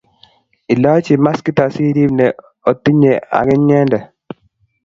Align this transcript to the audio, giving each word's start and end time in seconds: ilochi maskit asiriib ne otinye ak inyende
ilochi 0.75 1.13
maskit 1.25 1.57
asiriib 1.65 2.11
ne 2.17 2.27
otinye 2.69 3.13
ak 3.39 3.47
inyende 3.55 3.99